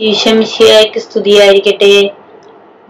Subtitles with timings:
[0.00, 2.10] ഈശംശിയായ്ക്ക് സ്തുതിയായിരിക്കട്ടെ.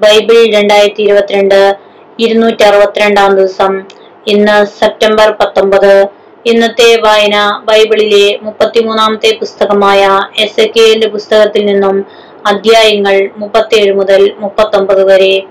[0.00, 1.79] ബൈബിൾ രണ്ടായിരത്തി ഇരുപത്തിരണ്ട്
[2.19, 3.83] ഇരുന്നൂറ്റി അറുപത്തിരണ്ടാം ദിവസം.
[4.27, 6.08] ഇന്ന് സെപ്റ്റംബർ പത്തൊമ്പത്.
[6.47, 12.07] ഇന്നത്തെ വായന ബൈബിളിലെ മുപ്പത്തിമൂന്നാമത്തെ പുസ്തകമായ എസ് എ പുസ്തകത്തിൽ നിന്നും
[12.46, 15.46] അധ്യായങ്ങൾ മുപ്പത്തിയേഴ് മുതൽ മുപ്പത്തൊമ്പത് വരെ.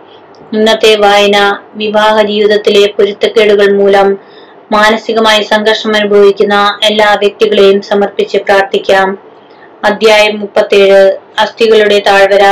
[0.53, 4.17] ഇന്നത്തെ വായന വിവാഹ ജീവിതത്തിലെ പൊരുത്തക്കേടുകൾ മൂലം
[4.71, 9.26] മാനസികമായി സംഘർഷം അനുഭവിക്കുന്ന എല്ലാ വ്യക്തികളെയും സമർപ്പിച്ച് പ്രാർത്ഥിക്കാം.
[9.83, 11.01] അധ്യായം മുപ്പത്തേഴ്.
[11.39, 12.45] അസ്ഥികളുടെ താഴ്വര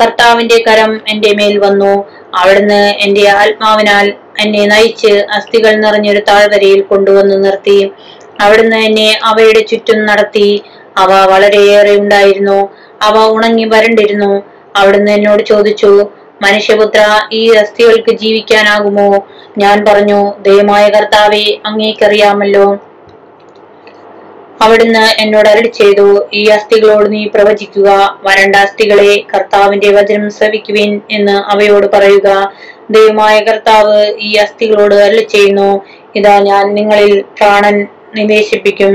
[0.00, 1.92] കർത്താവിന്റെ കരം എന്റെ മേൽ വന്നു.
[2.34, 4.06] അവിടുന്ന് എന്റെ ആത്മാവിനാൽ
[4.40, 7.92] എന്നെ നയിച്ച് അസ്ഥികൾ നിറഞ്ഞൊരു താഴ്വരയിൽ കൊണ്ടുവന്നു നിർത്തി.
[8.40, 10.48] അവിടുന്ന് എന്നെ അവയുടെ ചുറ്റും നടത്തി.
[10.96, 12.58] അവ വളരെയേറെ ഉണ്ടായിരുന്നു.
[13.02, 14.32] അവ ഉണങ്ങി വരണ്ടിരുന്നു.
[14.76, 15.90] അവിടുന്ന് എന്നോട് ചോദിച്ചു
[16.42, 17.00] മനുഷ്യപുത്ര
[17.32, 19.08] ഈ അസ്ഥികൾക്ക് ജീവിക്കാനാകുമോ?
[19.58, 22.66] ഞാൻ പറഞ്ഞു ദയമായ കർത്താവെ അങ്ങേക്കറിയാമല്ലോ.
[24.64, 27.88] അവിടുന്ന് എന്നോട് അരടി ചെയ്തു ഈ അസ്ഥികളോട് നീ പ്രവചിക്കുക
[28.26, 32.28] വരണ്ട അസ്ഥികളെ കർത്താവിന്റെ വചനം ശ്രവിക്കുവിൻ എന്ന് അവയോട് പറയുക.
[32.90, 35.70] ദൈവമായ കർത്താവ് ഈ അസ്ഥികളോട് അരളി ചെയ്യുന്നു
[36.16, 37.76] ഇതാ ഞാൻ നിങ്ങളിൽ പ്രാണൻ
[38.14, 38.92] നിവേശിപ്പിക്കും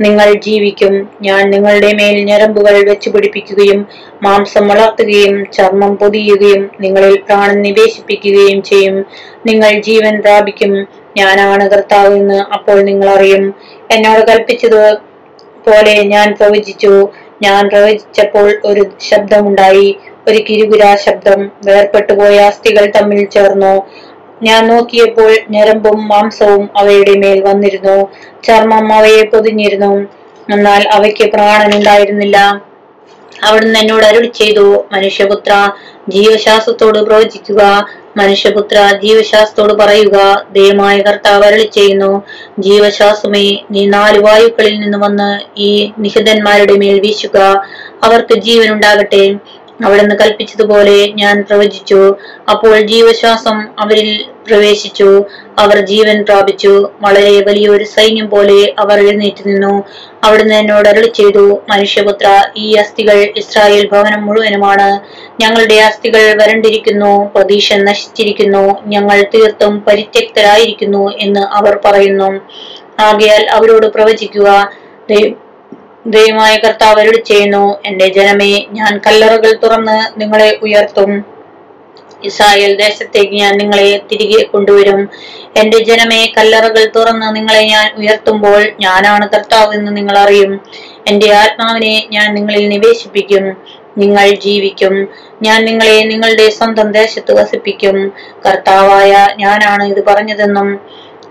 [0.00, 0.94] നിങ്ങൾ ജീവിക്കും.
[1.22, 3.78] ഞാൻ നിങ്ങളുടെ മേൽ ഞരമ്പുകൾ വെച്ച് പിടിപ്പിക്കുകയും
[4.22, 8.96] മാംസം വളർത്തുകയും ചർമ്മം പൊതിയുകയും നിങ്ങളിൽ പ്രാണൻ നിവേശിപ്പിക്കുകയും ചെയ്യും.
[9.46, 10.74] നിങ്ങൾ ജീവൻ പ്രാപിക്കും
[11.16, 13.44] ഞാനാണ് കർത്താവ് എന്ന് അപ്പോൾ നിങ്ങൾ അറിയും.
[13.90, 14.80] എന്നോട് കൽപ്പിച്ചത്
[15.66, 16.92] പോലെ ഞാൻ പ്രവചിച്ചു.
[17.42, 19.88] ഞാൻ പ്രവചിച്ചപ്പോൾ ഒരു ശബ്ദമുണ്ടായി.
[20.28, 21.50] ഒരു കിരുകുരാ ശബ്ദം.
[21.64, 23.74] വേർപെട്ടുപോയ അസ്ഥികൾ തമ്മിൽ ചേർന്നു.
[24.42, 27.98] ഞാൻ നോക്കിയപ്പോൾ ഞരമ്പും മാംസവും അവയുടെ മേൽ വന്നിരുന്നു.
[28.44, 29.92] ചർമ്മം അവയെ പൊതിഞ്ഞിരുന്നു.
[30.50, 32.38] എന്നാൽ അവയ്ക്ക് പ്രാണൻ ഉണ്ടായിരുന്നില്ല
[33.44, 35.52] അവിടുന്ന് എന്നോട് അരുളി ചെയ്തു മനുഷ്യപുത്ര
[36.08, 37.62] ജീവശാസ്ത്രത്തോട് പ്രവചിക്കുക.
[38.16, 42.12] മനുഷ്യപുത്ര ജീവശാസ്ത്രോട് പറയുക ദയമായ കർത്താവ് അരളി ചെയ്യുന്നു
[42.58, 47.38] ജീവശാസ്ത്രമേ നീ നാല് വായുക്കളിൽ നിന്ന് വന്ന് ഈ നിഹിതന്മാരുടെ മേൽ വീശുക.
[48.04, 49.24] അവർക്ക് ജീവൻ ഉണ്ടാകട്ടെ
[49.84, 52.02] അവിടുന്ന് കൽപ്പിച്ചതുപോലെ ഞാൻ പ്രവചിച്ചു.
[52.50, 54.10] അപ്പോൾ ജീവശ്വാസം അവരിൽ
[54.48, 55.08] പ്രവേശിച്ചു.
[55.58, 56.72] അവർ ജീവൻ പ്രാപിച്ചു.
[57.00, 59.74] വളരെ വലിയൊരു സൈന്യം പോലെ അവർ എഴുന്നേറ്റ് നിന്നു.
[60.24, 64.88] അവിടുന്ന് എന്നോട് അരളി ചെയ്തു മനുഷ്യപുത്ര ഈ അസ്ഥികൾ ഇസ്രായേൽ ഭവനം മുഴുവനുമാണ്.
[65.42, 68.64] ഞങ്ങളുടെ അസ്ഥികൾ വരണ്ടിരിക്കുന്നു പ്രതീക്ഷ നശിച്ചിരിക്കുന്നു.
[68.86, 72.30] ഞങ്ങൾ തീർത്തും പരിത്യക്തരായിരിക്കുന്നു എന്ന് അവർ പറയുന്നു.
[73.00, 74.48] ആകയാൽ അവരോട് പ്രവചിക്കുക
[76.06, 81.35] ദൈവമായ കർത്താവ് അരുളി ചെയ്യുന്നു എന്റെ ജനമേ ഞാൻ കല്ലറകൾ തുറന്ന് നിങ്ങളെ ഉയർത്തും.
[82.24, 85.08] ഇസ്രായേൽ ദേശത്തേക്ക് ഞാൻ നിങ്ങളെ തിരികെ കൊണ്ടുവരും.
[85.56, 90.60] എന്റെ ജനമേ കല്ലറകൾ തുറന്ന് നിങ്ങളെ ഞാൻ ഉയർത്തുമ്പോൾ ഞാനാണ് കർത്താവ് എന്ന് നിങ്ങൾ അറിയും.
[91.08, 93.56] എന്റെ ആത്മാവിനെ ഞാൻ നിങ്ങളിൽ നിവേശിപ്പിക്കും.
[93.98, 95.08] നിങ്ങൾ ജീവിക്കും.
[95.42, 98.12] ഞാൻ നിങ്ങളെ നിങ്ങളുടെ സ്വന്തം ദേശത്ത് വസിപ്പിക്കും.
[98.46, 100.80] കർത്താവായ ഞാനാണ് ഇത് പറഞ്ഞതെന്നും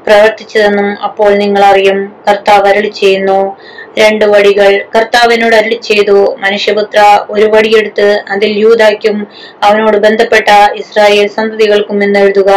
[0.08, 2.16] പ്രവർത്തിച്ചതെന്നും അപ്പോൾ നിങ്ങൾ അറിയും.
[2.30, 3.58] കർത്താവ് അരളി ചെയ്യുന്നു
[4.00, 9.18] രണ്ട് വടികൾ കർത്താവിനോട് അരളി ചെയ്തു മനുഷ്യപുത്ര ഒരു വടിയെടുത്ത് അതിൽ യൂതായ്ക്കും
[9.64, 10.50] അവനോട് ബന്ധപ്പെട്ട
[10.82, 12.52] ഇസ്രായേൽ സന്തതികൾക്കും എന്ന് എഴുതുക.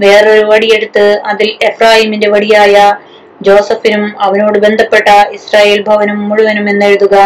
[0.00, 2.74] വേറൊരു വടിയെടുത്ത് അതിൽ എഫ്രാഹിമിന്റെ വടിയായ
[3.46, 7.16] ജോസഫിനും അവനോട് ബന്ധപ്പെട്ട ഇസ്രായേൽ ഭവനും മുഴുവനും എന്ന് എഴുതുക.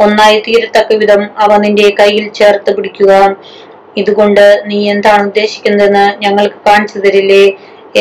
[0.00, 3.12] ഒന്നായി തീരത്തക്ക വിധം അവ നിന്റെ കയ്യിൽ ചേർത്ത് പിടിക്കുക.
[4.00, 7.44] ഇതുകൊണ്ട് നീ എന്താണ് ഉദ്ദേശിക്കുന്നതെന്ന് ഞങ്ങൾക്ക് കാണിച്ചു തരില്ലേ?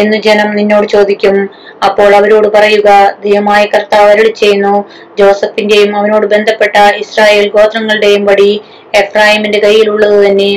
[0.02, 1.38] എന്ന് ജനം നിന്നോട് ചോദിക്കും.
[1.86, 2.90] അപ്പോൾ അവരോട് പറയുക
[3.26, 4.76] ദൈവമായ കർത്താവ് അരളി ചെയ്യുന്നു.
[5.20, 8.52] ജോസഫിന്റെയും അവനോട് ബന്ധപ്പെട്ട ഇസ്രായേൽ ഗോത്രങ്ങളുടെയും വടി
[8.96, 10.52] എഫ്രാഹിമിന്റെ കയ്യിലുള്ളത് തന്നെ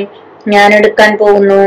[0.48, 1.60] ഞാൻ എടുക്കാൻ പോകുന്നു.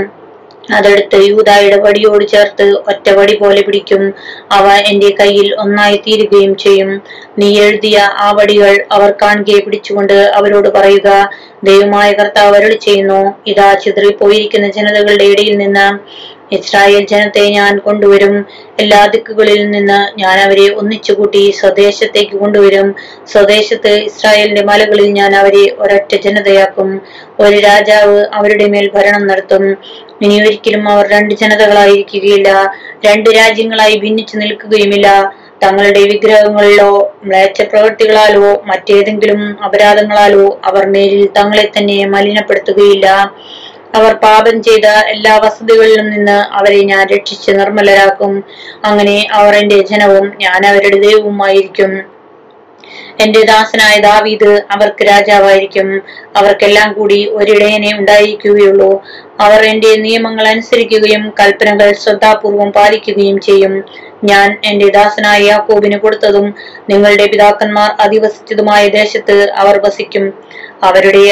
[0.75, 4.03] അതെടുത്ത് യൂതായുടെ വടിയോട് ചേർത്ത് ഒറ്റ വടി പോലെ പിടിക്കും.
[4.57, 6.89] അവ എന്റെ കയ്യിൽ ഒന്നായി തീരുകയും ചെയ്യും.
[7.39, 11.09] നീ എഴുതിയ ആ വടികൾ അവർ കാണുകയെ പിടിച്ചുകൊണ്ട് അവരോട് പറയുക
[11.63, 13.21] ദൈവമായ കർത്താവ് അരളി ചെയ്യുന്നു.
[13.47, 15.87] ഇതാ ചിതറിപ്പോയിരിക്കുന്ന ജനതകളുടെ ഇടയിൽ നിന്ന്
[16.51, 18.33] ഇസ്രായേൽ ജനത്തെ ഞാൻ കൊണ്ടുവരും.
[18.79, 22.87] എല്ലാ ദിക്കുകളിൽ നിന്ന് ഞാൻ അവരെ ഒന്നിച്ചുകൂട്ടി സ്വദേശത്തേക്ക് കൊണ്ടുവരും.
[23.27, 26.89] സ്വദേശത്ത് ഇസ്രായേലിന്റെ മലകളിൽ ഞാൻ അവരെ ഒരൊറ്റ ജനതയാക്കും.
[27.39, 29.63] ഒരു രാജാവ് അവരുടെ മേൽ ഭരണം നടത്തും.
[30.21, 32.49] ഇനി ഒരിക്കലും അവർ രണ്ട് ജനതകളായിരിക്കുകയില്ല.
[33.05, 35.07] രണ്ട് രാജ്യങ്ങളായി ഭിന്നിച്ചു നിൽക്കുകയുമില്ല.
[35.63, 36.91] തങ്ങളുടെ വിഗ്രഹങ്ങളിലോ
[37.25, 43.07] മ്ലേച്ഛ പ്രവൃത്തികളാലോ മറ്റേതെങ്കിലും അപരാധങ്ങളാലോ അവർ മേലിൽ തങ്ങളെ തന്നെ മലിനപ്പെടുത്തുകയില്ല.
[43.95, 48.33] അവർ പാപം ചെയ്ത എല്ലാ വസതികളിലും നിന്ന് അവരെ ഞാൻ രക്ഷിച്ച് നിർമ്മലരാക്കും.
[48.85, 51.91] അങ്ങനെ അവർ എന്റെ ജനവും ഞാൻ അവരുടെ ദൈവവുമായിരിക്കും.
[53.19, 55.87] എന്റെ ദാസനായ ദാവീദ് അവർക്ക് രാജാവായിരിക്കും.
[56.35, 58.91] അവർക്കെല്ലാം കൂടി ഒരിടയനെ ഉണ്ടായിരിക്കുകയുള്ളൂ.
[59.39, 63.73] അവർ എന്റെ നിയമങ്ങൾ അനുസരിക്കുകയും കൽപ്പനകൾ ശ്രദ്ധാപൂർവം പാലിക്കുകയും ചെയ്യും.
[64.23, 66.47] ഞാൻ എന്റെ ദാസനായ യാക്കോബിന് കൊടുത്തതും
[66.89, 70.25] നിങ്ങളുടെ പിതാക്കന്മാർ അധിവസിച്ചതുമായ ദേശത്ത് അവർ വസിക്കും.
[70.83, 71.25] അവരുടെ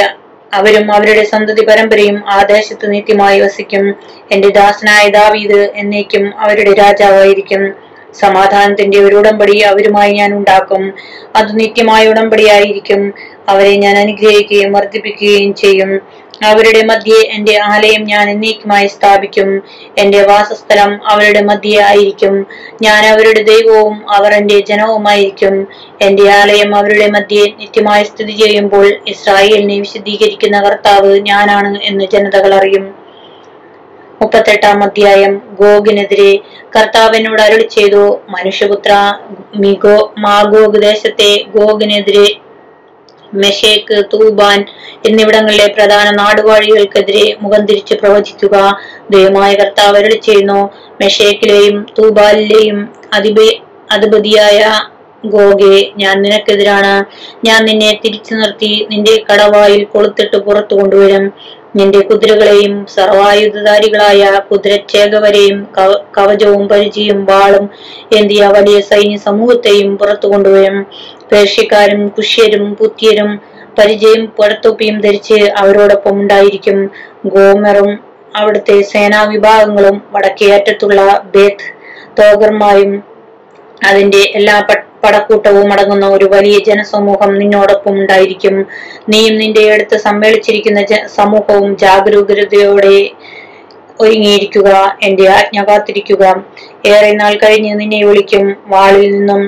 [0.53, 3.95] അവരും അവരുടെ സന്തതി പരമ്പരയും ആ ദേശത്ത് നിത്യമായി വസിക്കും.
[4.31, 7.73] എന്റെ ദാസനായ ദാവീദ് എന്നേക്കും അവരുടെ രാജാവായിരിക്കും.
[8.13, 10.93] സമാധാനത്തിന്റെ ഒരു ഉടമ്പടി അവരുമായി ഞാൻ ഉണ്ടാക്കും.
[11.35, 13.13] അത് നിത്യമായ ഉടമ്പടിയായിരിക്കും.
[13.49, 15.91] അവരെ ഞാൻ അനുഗ്രഹിക്കുകയും വർദ്ധിപ്പിക്കുകയും ചെയ്യും.
[16.45, 19.63] അവരുടെ മധ്യേ എന്റെ ആലയം ഞാൻ എന്നേക്കുമായി സ്ഥാപിക്കും.
[19.97, 22.47] എന്റെ വാസസ്ഥലം അവരുടെ മധ്യേ ആയിരിക്കും.
[22.81, 25.67] ഞാൻ അവരുടെ ദൈവവും അവർ എന്റെ ജനവുമായിരിക്കും.
[26.01, 32.95] എന്റെ ആലയം അവരുടെ മധ്യേ നിത്യമായി സ്ഥിതി ചെയ്യുമ്പോൾ ഇസ്രായേലിനെ വിശദീകരിക്കുന്ന കർത്താവ് ഞാനാണ് എന്ന് ജനതകൾ അറിയും.
[34.21, 35.41] മുപ്പത്തെട്ടാം അധ്യായം.
[35.59, 36.39] ഗോഗിനെതിരെ
[36.75, 39.13] കർത്താവിനോട് അരുളി ചെയ്തു മനുഷ്യപുത്ര
[39.55, 42.27] മിഗോ മാഗോഗ് ദേശത്തെ ഗോഗിനെതിരെ
[43.33, 44.65] മെഷേക്ക് തൂബാൻ
[45.07, 48.77] എന്നിവിടങ്ങളിലെ പ്രധാന നാടുവാഴികൾക്കെതിരെ മുഖം തിരിച്ച് പ്രവചിക്കുക.
[49.09, 50.69] ദൈവമായ കർത്താവ് അരുളി ചെയ്യുന്നു
[51.01, 53.35] മെഷേക്കിലെയും തൂബാലിലെയും അധിപ
[53.91, 54.65] അധിപതിയായ
[55.25, 57.05] ഗോഗെ ഞാൻ നിനക്കെതിരാണ്.
[57.45, 61.33] ഞാൻ നിന്നെ തിരിച്ചു നിർത്തി നിന്റെ കടവായിൽ കൊളുത്തിട്ട് പുറത്തു കൊണ്ടുവരും.
[61.75, 67.69] നിന്റെ കുതിരകളെയും സർവായുധധാരികളായ കുതിരച്ചേകവരെയും കവ- കവചവും പരിചയും വാളും
[68.15, 70.85] എന്തിയ വലിയ സൈന്യ സമൂഹത്തെയും പുറത്തു കൊണ്ടുവരും.
[71.31, 73.31] പേർഷ്യക്കാരും കുഷ്യരും പുത്യരും
[73.79, 76.79] പരിചയം പുറത്തൊപ്പിയും ധരിച്ച് അവരോടൊപ്പം ഉണ്ടായിരിക്കും.
[77.25, 77.91] ഗോമറും
[78.35, 81.01] അവിടുത്തെ സേനാ വിഭാഗങ്ങളും വടക്കേ അറ്റത്തുള്ള
[81.35, 81.67] ബേത്ത്
[82.19, 82.91] തോഗർമായും
[83.85, 84.55] അതിന്റെ എല്ലാ
[85.03, 88.55] പടക്കൂട്ടവും അടങ്ങുന്ന ഒരു വലിയ ജനസമൂഹം നിന്നോടൊപ്പം ഉണ്ടായിരിക്കും.
[89.09, 90.81] നീയും നിന്റെ അടുത്ത് സമ്മേളിച്ചിരിക്കുന്ന
[91.15, 92.97] സമൂഹവും ജാഗരൂകതയോടെ
[93.99, 94.69] ഒരുങ്ങിയിരിക്കുക.
[95.03, 96.23] എന്റെ ആജ്ഞ കാത്തിരിക്കുക.
[96.87, 98.45] ഏറെ നാൾ കഴിഞ്ഞ് നിന്നെ വിളിക്കും.
[98.67, 99.41] വാളിൽ നിന്നും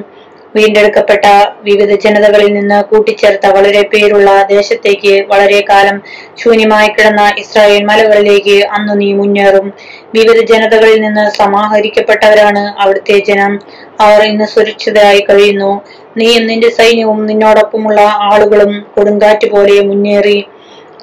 [0.56, 1.26] വീണ്ടെടുക്കപ്പെട്ട
[1.62, 6.02] വിവിധ ജനതകളിൽ നിന്ന് കൂട്ടിച്ചേർത്ത വളരെ പേരുള്ള ദേശത്തേക്ക് വളരെ കാലം
[6.38, 9.74] ശൂന്യമായി കിടന്ന ഇസ്രായേൽ മലകളിലേക്ക് അന്ന് നീ മുന്നേറും.
[10.16, 13.54] വിവിധ ജനതകളിൽ നിന്ന് സമാഹരിക്കപ്പെട്ടവരാണ് അവിടുത്തെ ജനം.
[14.02, 15.72] അവർ ഇന്ന് സുരക്ഷിതരായി കഴിയുന്നു.
[16.18, 20.40] നീയും നിന്റെ സൈന്യവും നിന്നോടൊപ്പമുള്ള ആളുകളും കൊടുങ്കാറ്റ് പോലെ മുന്നേറി.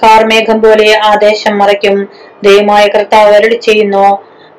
[0.02, 2.08] കാർമേഘം പോലെ ആ ദേശം മറയ്ക്കും.
[2.44, 4.06] ദയമായ കർത്താവ് അരളി ചെയ്യുന്നു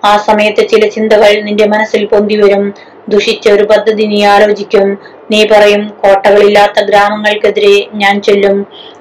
[0.05, 2.73] ആ സമയത്ത് ചില ചിന്തകൾ നിന്റെ മനസ്സിൽ പൊന്തി വരും
[3.09, 4.87] ദുഷിച്ച ഒരു പദ്ധതി നീ ആലോചിക്കും.
[5.31, 8.57] നീ പറയും കോട്ടകളില്ലാത്ത ഗ്രാമങ്ങൾക്കെതിരെ ഞാൻ ചൊല്ലും.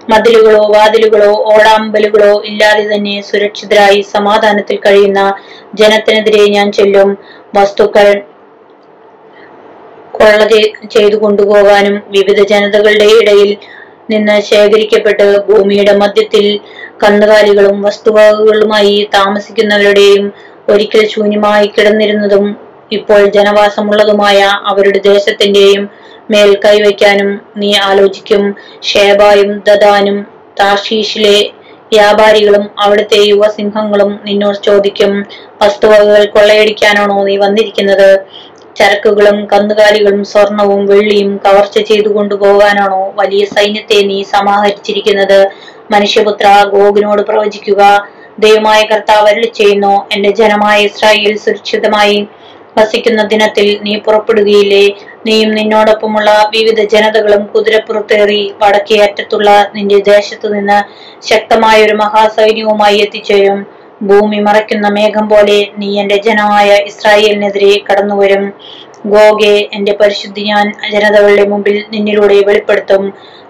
[0.08, 5.20] മതിലുകളോ വാതിലുകളോ ഓടാമ്പലുകളോ ഇല്ലാതെ തന്നെ സുരക്ഷിതരായി സമാധാനത്തിൽ കഴിയുന്ന
[5.74, 7.18] ജനത്തിനെതിരെ ഞാൻ ചൊല്ലും.
[7.54, 8.06] വസ്തുക്കൾ
[10.12, 13.56] കൊള്ള ചെയ്- ചെയ്തു കൊണ്ടുപോകാനും വിവിധ ജനതകളുടെ ഇടയിൽ
[14.10, 16.46] നിന്ന് ശേഖരിക്കപ്പെട്ട് ഭൂമിയുടെ മധ്യത്തിൽ
[17.02, 20.24] കന്നുകാലികളും വസ്തുവകകളുമായി താമസിക്കുന്നവരുടെയും
[20.68, 25.90] ഒരിക്കൽ ശൂന്യമായി കിടന്നിരുന്നതും ഇപ്പോൾ ജനവാസമുള്ളതുമായ അവരുടെ ദേശത്തിന്റെയും
[26.30, 28.56] മേൽ കൈവയ്ക്കാനും നീ ആലോചിക്കും.
[28.82, 30.18] ഷേബായും ദദാനും
[30.60, 31.38] താഷീഷിലെ
[31.92, 35.12] വ്യാപാരികളും അവിടുത്തെ യുവസിംഹങ്ങളും നിന്നോട് ചോദിക്കും
[35.62, 38.10] വസ്തുവകകൾ കൊള്ളയടിക്കാനാണോ നീ വന്നിരിക്കുന്നത്?
[38.76, 45.40] ചരക്കുകളും കന്നുകാലികളും സ്വർണവും വെള്ളിയും കവർച്ച ചെയ്തു കൊണ്ടുപോകാനാണോ വലിയ സൈന്യത്തെ നീ സമാഹരിച്ചിരിക്കുന്നത്?
[45.90, 47.82] മനുഷ്യപുത്ര ഗോഗിനോട് പ്രവചിക്കുക
[48.38, 52.28] ദൈവമായ കർത്താവ് ചെയ്യുന്നു എന്റെ ജനമായ ഇസ്രായേൽ സുരക്ഷിതമായി
[52.78, 54.84] വസിക്കുന്ന ദിനത്തിൽ നീ പുറപ്പെടുകയില്ലേ?
[55.26, 60.78] നീയും നിന്നോടൊപ്പമുള്ള വിവിധ ജനതകളും കുതിരപ്പുറത്തേറി വടക്കേ അറ്റത്തുള്ള നിന്റെ ദേശത്തു നിന്ന്
[61.30, 63.60] ശക്തമായ ഒരു മഹാസൈന്യവുമായി എത്തിച്ചേരും.
[64.02, 68.44] ഭൂമി മറയ്ക്കുന്ന മേഘം പോലെ നീ എന്റെ ജനമായ ഇസ്രായേലിനെതിരെ കടന്നുവരും.
[69.06, 73.04] ഗോഗെ എന്റെ പരിശുദ്ധി ഞാൻ ജനതകളുടെ മുമ്പിൽ നിന്നിലൂടെ വെളിപ്പെടുത്തും.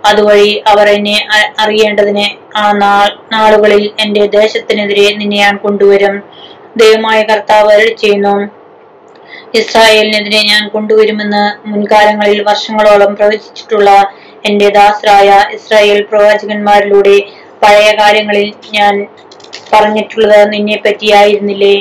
[0.05, 1.17] അതുവഴി അവർ എന്നെ
[1.61, 2.27] അറിയേണ്ടതിന്
[2.57, 2.65] ആ
[3.35, 6.15] നാളുകളിൽ എന്റെ ദേശത്തിനെതിരെ നിന്നെ ഞാൻ കൊണ്ടുവരും.
[6.77, 8.35] ദൈവമായ കർത്താവ് ചെയ്യുന്നു
[9.55, 13.91] ഇസ്രായേലിനെതിരെ ഞാൻ കൊണ്ടുവരുമെന്ന് മുൻകാലങ്ങളിൽ വർഷങ്ങളോളം പ്രവചിച്ചിട്ടുള്ള
[14.45, 17.17] എന്റെ ദാസരായ ഇസ്രായേൽ പ്രവാചകന്മാരിലൂടെ
[17.63, 18.95] പഴയ കാര്യങ്ങളിൽ ഞാൻ
[19.73, 21.75] പറഞ്ഞിട്ടുള്ളത് നിന്നെ പറ്റിയായിരുന്നില്ലേ?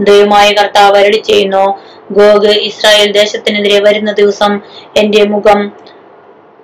[0.00, 1.64] ദൈവമായ കർത്താവ് അരളി ചെയ്യുന്നു
[2.10, 4.52] ഗോഗ് ഇസ്രായേൽ ദേശത്തിനെതിരെ വരുന്ന ദിവസം
[4.96, 5.58] എന്റെ മുഖം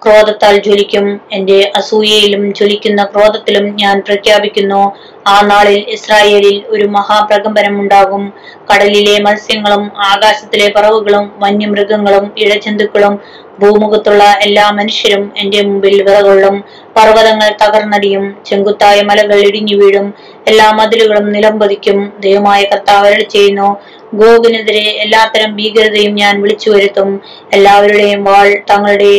[0.03, 1.07] ക്രോധത്താൽ ജ്വലിക്കും.
[1.33, 4.83] എന്റെ അസൂയയിലും ജ്വലിക്കുന്ന ക്രോധത്തിലും ഞാൻ പ്രഖ്യാപിക്കുന്നു
[5.27, 8.23] ആ നാളിൽ ഇസ്രായേലിൽ ഒരു മഹാപ്രകമ്പനം ഉണ്ടാകും.
[8.71, 13.15] കടലിലെ മത്സ്യങ്ങളും ആകാശത്തിലെ പറവുകളും വന്യമൃഗങ്ങളും ഇഴജന്തുക്കളും
[13.61, 16.57] ഭൂമുഖത്തുള്ള എല്ലാ മനുഷ്യരും എന്റെ മുമ്പിൽ വിറകൊള്ളും.
[16.97, 20.07] പർവതങ്ങൾ തകർന്നടിയും ചെങ്കുത്തായ മലകൾ ഇടിഞ്ഞു വീഴും
[20.47, 23.69] എല്ലാ മതിലുകളും നിലംപതിക്കും ദൈവമായ കർത്താവ് അരുളി ചെയ്യുന്നു
[24.15, 27.11] ഗോകുനെതിരെ എല്ലാത്തരം ഭീകരതയും ഞാൻ വിളിച്ചു വരുത്തും
[27.53, 29.13] എല്ലാവരുടെയും വാൾ തങ്ങളുടെ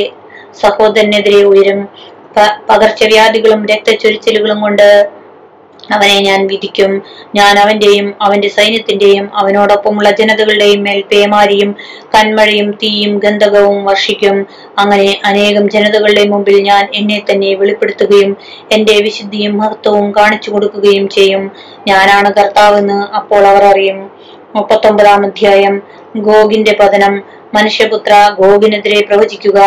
[0.62, 1.82] സഹോദരനെതിരെ ഉയരും
[2.70, 4.88] പകർച്ചവ്യാധികളും രക്തച്ചൊരിച്ചിലുകളും കൊണ്ട്
[5.94, 6.92] അവനെ ഞാൻ വിധിക്കും.
[7.36, 11.76] ഞാൻ അവന്റെയും അവന്റെ സൈന്യത്തിന്റെയും അവനോടൊപ്പമുള്ള ജനതകളുടെയും മേൽ പേമാരിയും
[12.16, 14.46] കന്മഴയും തീയും ഗന്ധകവും വർഷിക്കും.
[14.80, 18.38] അങ്ങനെ അനേകം ജനതകളുടെ മുമ്പിൽ ഞാൻ എന്നെ തന്നെ വെളിപ്പെടുത്തുകയും
[18.72, 21.52] എന്റെ വിശുദ്ധിയും മഹത്വവും കാണിച്ചു കൊടുക്കുകയും ചെയ്യും.
[21.88, 24.00] ഞാനാണ് കർത്താവെന്ന് അപ്പോൾ അവർ അറിയും.
[24.56, 25.76] മുപ്പത്തൊമ്പതാം അധ്യായം.
[26.18, 27.16] ഗോഗിന്റെ പതനം.
[27.54, 29.60] മനുഷ്യപുത്ര ഗോഗിനെതിരെ പ്രവചിക്കുക.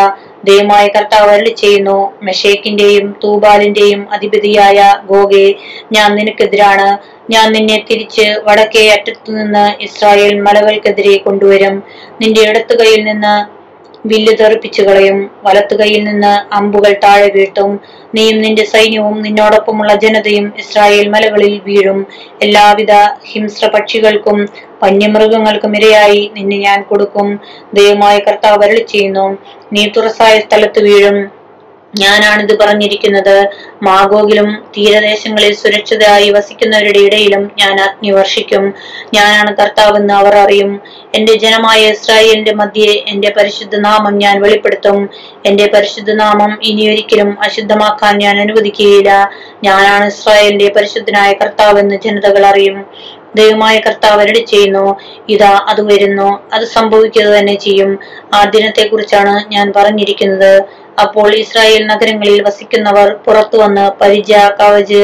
[0.44, 2.12] ദൈവമായ കർത്താവ് അരുളി ചെയ്യുന്നു.
[2.22, 5.54] മെഷേക്കിന്റെയും തൂബാലിന്റെയും അധിപതിയായ ഗോഗെ
[5.92, 6.88] ഞാൻ നിനക്കെതിരാണ്.
[7.30, 11.82] ഞാൻ നിന്നെ തിരിച്ച് വടക്കേ അറ്റത്തു നിന്ന് ഇസ്രായേൽ മലകൾക്കെതിരെ കൊണ്ടുവരും.
[12.20, 13.61] നിന്റെ ഇടത്തു കൈയിൽ നിന്ന്
[14.06, 15.30] വില്ല് തെറിപ്പിച്ചു കളയും.
[15.44, 17.80] വലത്തു കൈയിൽ നിന്ന് അമ്പുകൾ താഴെ വീട്ടും
[18.14, 22.06] നീയും നിന്റെ സൈന്യവും നിന്നോടൊപ്പമുള്ള ജനതയും ഇസ്രായേൽ മലകളിൽ വീഴും.
[22.42, 22.92] എല്ലാവിധ
[23.26, 24.48] ഹിംസ്ര പക്ഷികൾക്കും
[24.84, 27.40] വന്യമൃഗങ്ങൾക്കും ഇരയായി നിന്നെ ഞാൻ കൊടുക്കും.
[27.74, 29.38] ദൈവമായ കർത്താവ് വരളി ചെയ്യുന്നു
[29.72, 31.41] നീ തുറസായ സ്ഥലത്ത് വീഴും.
[31.94, 33.36] ഞാനാണിത് പറഞ്ഞിരിക്കുന്നത്.
[33.82, 38.64] മാഗോഗിലും തീരദേശങ്ങളിൽ സുരക്ഷിതരായി വസിക്കുന്നവരുടെ ഇടയിലും ഞാൻ അഗ്നി വർഷിക്കും.
[39.14, 40.70] ഞാനാണ് കർത്താവെന്ന് അവർ അറിയും.
[41.14, 44.98] എന്റെ ജനമായ ഇസ്രായേലിന്റെ മധ്യേ എന്റെ പരിശുദ്ധ നാമം ഞാൻ വെളിപ്പെടുത്തും.
[45.46, 49.10] എന്റെ പരിശുദ്ധ നാമം ഇനിയൊരിക്കലും അശുദ്ധമാക്കാൻ ഞാൻ അനുവദിക്കുകയില്ല.
[49.64, 52.78] ഞാനാണ് ഇസ്രായേലിന്റെ പരിശുദ്ധനായ കർത്താവെന്ന് ജനതകൾ അറിയും.
[53.34, 54.86] ദൈവമായ കർത്താവ് അരടി ചെയ്യുന്നു.
[55.28, 56.40] ഇതാ അത് വരുന്നു.
[56.52, 57.98] അത് സംഭവിക്കുക തന്നെ ചെയ്യും.
[58.34, 60.52] ആ ദിനത്തെ കുറിച്ചാണ് ഞാൻ പറഞ്ഞിരിക്കുന്നത്.
[60.98, 65.02] അപ്പോൾ ഇസ്രായേൽ നഗരങ്ങളിൽ വസിക്കുന്നവർ പുറത്തു വന്ന് പരിച കവച്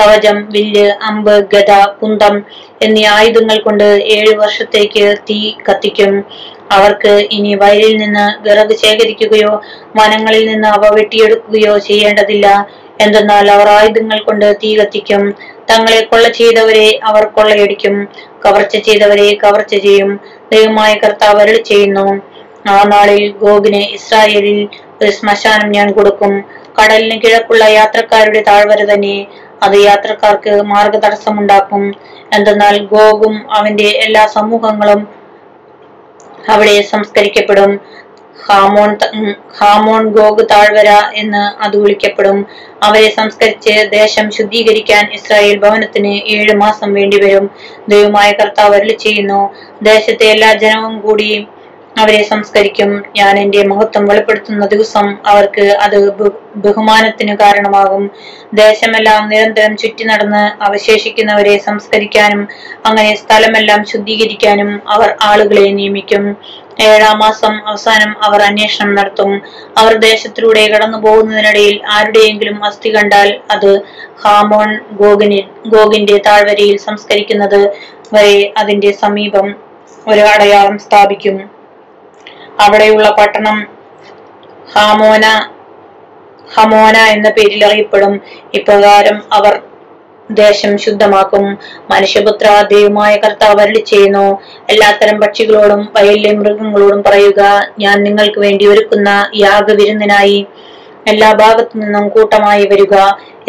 [0.00, 2.44] കവചം വില്ല് അമ്പ് ഗത കുന്തം
[2.82, 6.24] എന്നീ ആയുധങ്ങൾ കൊണ്ട് ഏഴു വർഷത്തേക്ക് തീ കത്തിക്കും.
[6.72, 9.62] അവർക്ക് ഇനി വയലിൽ നിന്ന് വിറക് ശേഖരിക്കുകയോ
[9.96, 12.68] വനങ്ങളിൽ നിന്ന് അവ വെട്ടിയെടുക്കുകയോ ചെയ്യേണ്ടതില്ല.
[13.00, 15.34] എന്തെന്നാൽ അവർ ആയുധങ്ങൾ കൊണ്ട് തീ കത്തിക്കും.
[15.70, 18.08] തങ്ങളെ കൊള്ള ചെയ്തവരെ അവർ കൊള്ളയടിക്കും.
[18.46, 20.20] കവർച്ച ചെയ്തവരെ കവർച്ച ചെയ്യും.
[20.52, 22.06] ദൈവമായ കർത്താവ് ചെയ്യുന്നു
[22.70, 24.68] ആ നാളിൽ ഗോഗിനെ ഇസ്രായേലിൽ
[25.02, 26.32] ഒരു ശ്മശാനം ഞാൻ കൊടുക്കും.
[26.78, 29.14] കടലിന് കിഴക്കുള്ള യാത്രക്കാരുടെ താഴ്വര തന്നെ
[29.62, 31.82] അത് യാത്രക്കാർക്ക് മാർഗ തടസ്സമുണ്ടാക്കും
[32.32, 35.00] എന്തെന്നാൽ ഗോഗും അവന്റെ എല്ലാ സമൂഹങ്ങളും
[36.48, 37.72] അവിടെ സംസ്കരിക്കപ്പെടും.
[38.46, 38.90] ഹാമോൺ
[39.58, 42.38] ഹാമോൺ ഗോഗ് താഴ്വര എന്ന് അത് വിളിക്കപ്പെടും.
[42.82, 47.46] അവരെ സംസ്കരിച്ച് ദേശം ശുദ്ധീകരിക്കാൻ ഇസ്രായേൽ ഭവനത്തിന് ഏഴു മാസം വേണ്ടിവരും.
[47.88, 49.40] ദൈവമായ കർത്താവ് അരളി ചെയ്യുന്നു
[49.82, 51.30] ദേശത്തെ എല്ലാ ജനവും കൂടി
[52.00, 52.90] അവരെ സംസ്കരിക്കും.
[53.18, 55.96] ഞാൻ എന്റെ മഹത്വം വെളിപ്പെടുത്തുന്ന ദിവസം അവർക്ക് അത്
[56.64, 58.04] ബഹുമാനത്തിന് കാരണമാകും.
[58.54, 62.42] ദേശമെല്ലാം നിരന്തരം ചുറ്റി നടന്ന് അവശേഷിക്കുന്നവരെ സംസ്കരിക്കാനും
[62.86, 66.24] അങ്ങനെ സ്ഥലമെല്ലാം ശുദ്ധീകരിക്കാനും അവർ ആളുകളെ നിയമിക്കും.
[66.88, 69.32] ഏഴാം മാസം അവസാനം അവർ അന്വേഷണം നടത്തും.
[69.78, 73.70] അവർ ദേശത്തിലൂടെ കടന്നു പോകുന്നതിനിടയിൽ ആരുടെയെങ്കിലും അസ്ഥി കണ്ടാൽ അത്
[74.24, 75.40] ഹാമോൺ ഗോഗിന്
[75.74, 77.60] ഗോഗിന്റെ താഴ്വരയിൽ സംസ്കരിക്കുന്നത്
[78.14, 79.48] വരെ അതിന്റെ സമീപം
[80.08, 81.36] ഒരു അടയാളം സ്ഥാപിക്കും.
[82.60, 83.58] അവിടെയുള്ള പട്ടണം
[84.76, 85.24] ഹാമോന
[86.54, 88.20] ഹമോന എന്ന പേരിൽ അറിയപ്പെടും.
[88.54, 89.60] ഇപ്രകാരം അവർ
[90.30, 91.44] ദേശം ശുദ്ധമാക്കും.
[91.90, 94.26] മനുഷ്യപുത്ര ദൈവമായ കർത്താവ് അരുളി ചെയ്യുന്നു.
[94.70, 97.40] എല്ലാത്തരം പക്ഷികളോടും വയലിലെ മൃഗങ്ങളോടും പറയുക
[97.78, 100.46] ഞാൻ നിങ്ങൾക്ക് വേണ്ടി ഒരുക്കുന്ന യാഗവിരുന്നിനായി
[101.08, 102.94] എല്ലാ ഭാഗത്തു നിന്നും കൂട്ടമായി വരിക.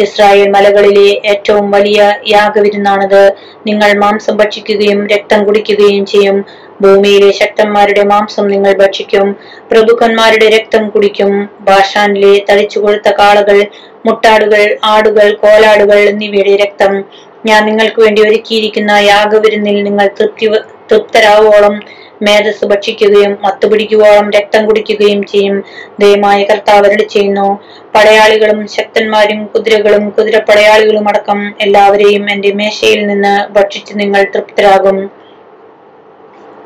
[0.00, 3.22] ഇസ്രായേൽ മലകളിലെ ഏറ്റവും വലിയ യാഗവിരുന്നാണിത്.
[3.66, 6.38] നിങ്ങൾ മാംസം ഭക്ഷിക്കുകയും രക്തം കുടിക്കുകയും ചെയ്യും.
[6.82, 9.28] ഭൂമിയിലെ ശക്തന്മാരുടെ മാംസം നിങ്ങൾ ഭക്ഷിക്കും
[9.70, 13.58] പ്രഭുക്കന്മാരുടെ രക്തം കുടിക്കും ബാഷാനിലെ തടിച്ചു കൊഴുത്ത കാളകൾ
[14.06, 17.04] മുട്ടാടുകൾ ആടുകൾ കോലാടുകൾ എന്നിവയുടെ രക്തം.
[17.46, 20.46] ഞാൻ നിങ്ങൾക്ക് വേണ്ടി ഒരുക്കിയിരിക്കുന്ന യാഗവിരുന്നിൽ നിങ്ങൾ തൃപ്തി
[20.90, 21.74] തൃപ്തരാവോളം
[22.22, 25.56] മേധസ് ഭക്ഷിക്കുകയും മത്തുപിടിക്കുവോളം രക്തം കുടിക്കുകയും ചെയ്യും.
[26.00, 27.46] ദയമായ കർത്താവ് ചെയ്യുന്നു
[27.94, 34.98] പടയാളികളും ശക്തന്മാരും കുതിരകളും കുതിരപ്പടയാളികളും അടക്കം എല്ലാവരെയും എന്റെ മേശയിൽ നിന്ന് ഭക്ഷിച്ച് നിങ്ങൾ തൃപ്തരാകും.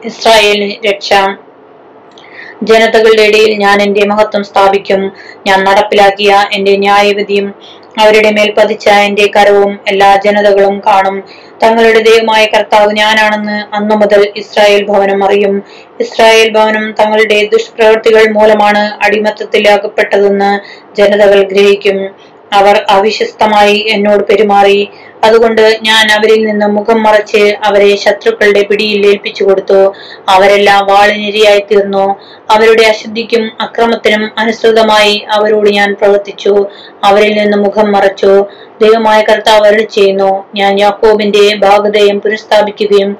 [0.06, 1.14] ഇസ്രായേലിന് രക്ഷ.
[2.62, 5.12] ജനതകളുടെ ഇടയിൽ ഞാൻ എന്റെ മഹത്വം സ്ഥാപിക്കും.
[5.46, 7.54] ഞാൻ നടപ്പിലാക്കിയ എന്റെ ന്യായവിധിയും
[8.00, 11.24] അവരുടെ മേൽ പതിച്ച എന്റെ കരവും എല്ലാ ജനതകളും കാണും.
[11.62, 15.62] തങ്ങളുടെ ദൈവമായ കർത്താവ് ഞാനാണെന്ന് അന്നു മുതൽ ഇസ്രായേൽ ഭവനം അറിയും.
[16.00, 20.50] ഇസ്രായേൽ ഭവനം തങ്ങളുടെ ദുഷ്പ്രവൃത്തികൾ മൂലമാണ് അടിമത്തത്തിലാകപ്പെട്ടതെന്ന്
[20.96, 21.98] ജനതകൾ ഗ്രഹിക്കും.
[22.52, 24.88] അവർ അവിശ്വസ്തമായി എന്നോട് പെരുമാറി.
[25.24, 29.94] അതുകൊണ്ട് ഞാൻ അവരിൽ നിന്ന് മുഖം മറച്ച് അവരെ ശത്രുക്കളുടെ പിടിയിൽ ഏൽപ്പിച്ചു കൊടുത്തു.
[30.28, 32.16] അവരെല്ലാം വാളിനിരയായി തീർന്നു.
[32.50, 36.66] അവരുടെ അശുദ്ധിക്കും അക്രമത്തിനും അനുസൃതമായി അവരോട് ഞാൻ പ്രവർത്തിച്ചു.
[37.04, 38.44] അവരിൽ നിന്ന് മുഖം മറച്ചു.
[38.82, 43.16] ദൈവമായ കർത്താവ് അരുളി ചെയ്യുന്നു ഞാൻ യാക്കോബിന്റെ ഭാഗതയും പുനഃസ്ഥാപിക്കുകയും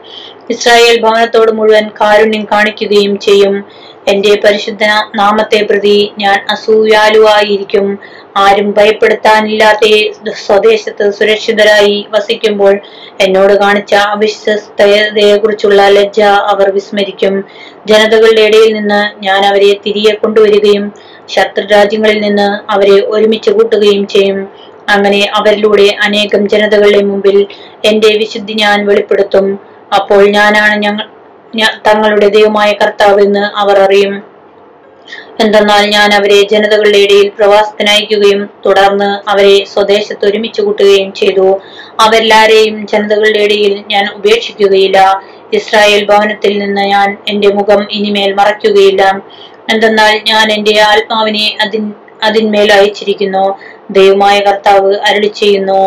[0.50, 3.64] ഇസ്രായേൽ ഭവനത്തോട് മുഴുവൻ കാരുണ്യം കാണിക്കുകയും ചെയ്യും.
[4.09, 7.99] എന്റെ പരിശുദ്ധ നാമത്തെ പ്രതി ഞാൻ അസൂയാലുവായിരിക്കും.
[8.36, 9.84] ആരും ഭയപ്പെടുത്താനില്ലാത്ത
[10.46, 12.74] സ്വദേശത്ത് സുരക്ഷിതരായി വസിക്കുമ്പോൾ
[13.20, 17.44] എന്നോട് കാണിച്ച അവിശ്വസ്തതയെക്കുറിച്ചുള്ള ലജ്ജ അവർ വിസ്മരിക്കും.
[17.86, 20.92] ജനതകളുടെ ഇടയിൽ നിന്ന് ഞാൻ അവരെ തിരികെ കൊണ്ടുവരികയും
[21.28, 24.48] ശത്രു രാജ്യങ്ങളിൽ നിന്ന് അവരെ ഒരുമിച്ച് കൂട്ടുകയും ചെയ്യും.
[24.88, 27.46] അങ്ങനെ അവരിലൂടെ അനേകം ജനതകളുടെ മുമ്പിൽ
[27.84, 29.46] എന്റെ വിശുദ്ധി ഞാൻ വെളിപ്പെടുത്തും.
[29.94, 31.06] അപ്പോൾ ഞാനാണ് ഞങ്ങൾ
[31.88, 34.35] തങ്ങളുടെ ദൈവമായ കർത്താവ് എന്ന് അവർ അറിയും.
[35.40, 41.60] എന്തെന്നാൽ ഞാൻ അവരെ ജനതകളുടെ ഇടയിൽ പ്രവാസത്തിനയക്കുകയും തുടർന്ന് അവരെ സ്വദേശത്ത് ഒരുമിച്ച് കൂട്ടുകയും ചെയ്തു.
[42.00, 45.22] അവരെല്ലാരെയും ജനതകളുടെ ഇടയിൽ ഞാൻ ഉപേക്ഷിക്കുകയില്ല.
[45.52, 49.02] ഇസ്രായേൽ ഭവനത്തിൽ നിന്ന് ഞാൻ എന്റെ മുഖം ഇനിമേൽ മറയ്ക്കുകയില്ല.
[49.72, 53.58] എന്തെന്നാൽ ഞാൻ എന്റെ ആത്മാവിനെ അതിൻ അതിന്മേൽ അയച്ചിരിക്കുന്നു.
[53.90, 55.80] ദൈവമായ കർത്താവ് അരുളി ചെയ്യുന്നു